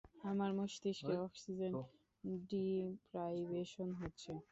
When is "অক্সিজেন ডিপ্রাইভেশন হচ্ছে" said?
1.25-4.31